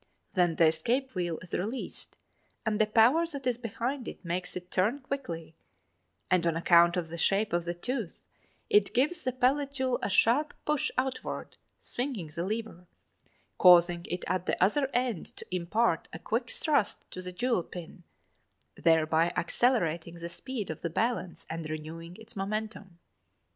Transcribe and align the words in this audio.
Then 0.33 0.55
the 0.55 0.65
escape 0.65 1.13
wheel 1.13 1.37
is 1.43 1.53
released 1.53 2.17
and 2.65 2.81
the 2.81 2.87
power 2.87 3.27
that 3.27 3.45
is 3.45 3.59
behind 3.59 4.07
it 4.07 4.25
makes 4.25 4.55
it 4.55 4.71
turn 4.71 4.97
quickly, 4.97 5.53
and 6.31 6.47
on 6.47 6.55
account 6.57 6.97
of 6.97 7.09
the 7.09 7.19
shape 7.19 7.53
of 7.53 7.65
the 7.65 7.75
tooth, 7.75 8.25
it 8.67 8.95
gives 8.95 9.23
the 9.23 9.31
pallet 9.31 9.73
jewel 9.73 9.99
a 10.01 10.09
sharp 10.09 10.55
push 10.65 10.89
outward, 10.97 11.55
swinging 11.77 12.29
the 12.33 12.43
lever, 12.43 12.87
causing 13.59 14.03
it 14.09 14.23
at 14.25 14.47
the 14.47 14.57
other 14.59 14.89
end 14.91 15.27
to 15.37 15.45
impart 15.55 16.07
a 16.11 16.17
quick 16.17 16.49
thrust 16.49 17.05
to 17.11 17.21
the 17.21 17.31
jewel 17.31 17.61
pin, 17.61 18.03
thereby 18.75 19.31
accelerating 19.37 20.15
the 20.15 20.29
speed 20.29 20.71
of 20.71 20.81
the 20.81 20.89
balance 20.89 21.45
and 21.47 21.69
renewing 21.69 22.17
its 22.17 22.35
momentum. 22.35 22.97